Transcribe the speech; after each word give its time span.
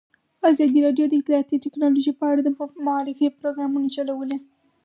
ازادي 0.49 0.79
راډیو 0.85 1.05
د 1.09 1.13
اطلاعاتی 1.21 1.57
تکنالوژي 1.65 2.13
په 2.19 2.25
اړه 2.31 2.41
د 2.43 2.49
معارفې 2.85 3.27
پروګرامونه 3.39 3.87
چلولي. 3.95 4.37